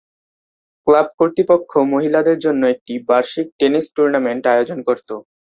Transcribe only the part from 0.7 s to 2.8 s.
club কর্তৃপক্ষ মহিলাদের জন্য